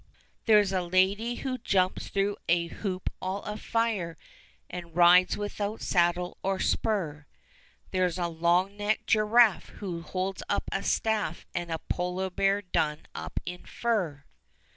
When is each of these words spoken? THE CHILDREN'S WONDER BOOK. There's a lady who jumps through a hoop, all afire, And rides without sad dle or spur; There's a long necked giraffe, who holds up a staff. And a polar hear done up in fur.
THE 0.45 0.53
CHILDREN'S 0.53 0.71
WONDER 0.71 0.71
BOOK. 0.71 0.71
There's 0.71 0.71
a 0.71 0.89
lady 0.89 1.35
who 1.35 1.57
jumps 1.59 2.07
through 2.07 2.37
a 2.49 2.67
hoop, 2.69 3.11
all 3.21 3.43
afire, 3.43 4.17
And 4.67 4.95
rides 4.95 5.37
without 5.37 5.83
sad 5.83 6.15
dle 6.15 6.39
or 6.41 6.59
spur; 6.59 7.27
There's 7.91 8.17
a 8.17 8.25
long 8.27 8.75
necked 8.77 9.05
giraffe, 9.05 9.69
who 9.73 10.01
holds 10.01 10.41
up 10.49 10.63
a 10.71 10.81
staff. 10.81 11.45
And 11.53 11.69
a 11.69 11.77
polar 11.87 12.31
hear 12.35 12.63
done 12.63 13.05
up 13.13 13.39
in 13.45 13.63
fur. 13.63 14.23